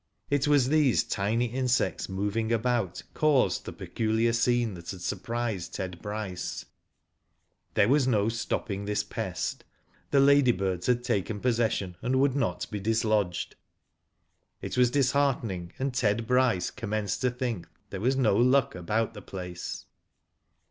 It 0.31 0.47
was 0.47 0.69
these 0.69 1.03
tiny 1.03 1.45
insects 1.45 2.09
moving 2.09 2.51
about 2.51 3.03
caused 3.13 3.65
the 3.65 3.71
peculiar 3.71 4.33
scene 4.33 4.73
that 4.73 4.89
had 4.89 5.01
surprised 5.01 5.75
Ted 5.75 6.01
Bryce. 6.01 6.65
There 7.75 7.87
was 7.87 8.07
no 8.07 8.27
stopping 8.27 8.85
this 8.85 9.03
pest. 9.03 9.63
The 10.09 10.19
ladybirds 10.19 10.87
had 10.87 11.03
taken 11.03 11.39
possession, 11.39 11.97
and 12.01 12.19
would 12.19 12.35
not 12.35 12.65
be 12.71 12.79
dislodged. 12.79 13.55
It 14.59 14.75
was 14.75 14.89
disheartening, 14.89 15.71
and 15.77 15.93
Ted 15.93 16.25
Bryce 16.25 16.71
commenced, 16.71 17.21
to 17.21 17.29
think 17.29 17.67
there 17.91 18.01
was 18.01 18.15
no 18.15 18.35
luck 18.35 18.73
about 18.73 19.13
the 19.13 19.21
place. 19.21 19.85